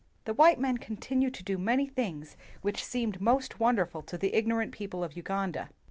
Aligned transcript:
The 0.25 0.33
white 0.33 0.59
men 0.59 0.79
continued 0.79 1.35
to 1.35 1.43
do 1.43 1.59
many 1.59 1.85
things 1.85 2.35
which 2.63 2.83
seemed 2.83 3.21
most 3.21 3.59
wonderful 3.59 4.01
to 4.01 4.17
the 4.17 4.33
ignorant 4.33 4.71
people 4.71 5.03
of 5.03 5.15
Uganda. 5.15 5.69